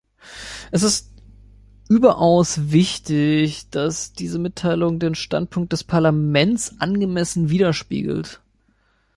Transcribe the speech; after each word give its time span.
Es 0.71 0.81
ist 0.81 1.11
überaus 1.87 2.71
wichtig, 2.71 3.69
dass 3.69 4.13
diese 4.13 4.39
Mitteilung 4.39 4.97
den 4.97 5.13
Standpunkt 5.13 5.73
des 5.73 5.83
Parlaments 5.83 6.73
angemessen 6.79 7.51
widerspiegelt. 7.51 8.41